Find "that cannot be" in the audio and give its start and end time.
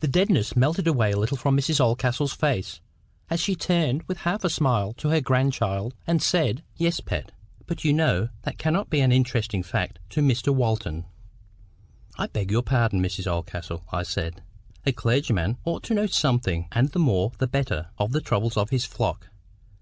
8.42-9.00